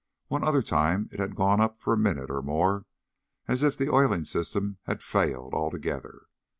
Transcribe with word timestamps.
One 0.29 0.43
other 0.43 0.63
time 0.63 1.09
it 1.11 1.19
had 1.19 1.35
gone 1.35 1.61
up 1.61 1.79
for 1.79 1.93
a 1.93 1.95
minute 1.95 2.31
or 2.31 2.41
more 2.41 2.87
as 3.47 3.61
if 3.61 3.77
the 3.77 3.93
oiling 3.93 4.23
system 4.23 4.79
had 4.87 5.03
failed 5.03 5.53
altogether. 5.53 6.23